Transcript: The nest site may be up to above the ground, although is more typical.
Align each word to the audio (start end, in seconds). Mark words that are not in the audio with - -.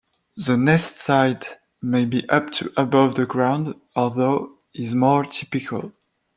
The 0.35 0.57
nest 0.57 0.97
site 0.97 1.59
may 1.79 2.05
be 2.05 2.27
up 2.27 2.49
to 2.53 2.73
above 2.75 3.13
the 3.13 3.27
ground, 3.27 3.75
although 3.95 4.57
is 4.73 4.95
more 4.95 5.25
typical. 5.25 5.91